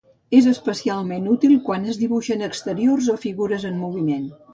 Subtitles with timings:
[0.35, 4.25] És especialment útil quan es dibuixen exteriors o figures en moviment.